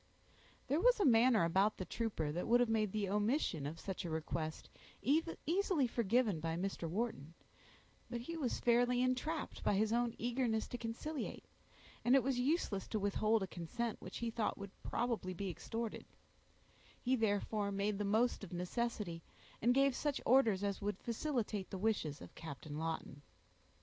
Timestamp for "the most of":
17.99-18.51